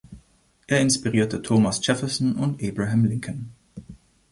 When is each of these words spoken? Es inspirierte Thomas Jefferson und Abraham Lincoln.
Es 0.65 0.81
inspirierte 0.81 1.43
Thomas 1.43 1.79
Jefferson 1.85 2.35
und 2.35 2.63
Abraham 2.63 3.05
Lincoln. 3.05 3.51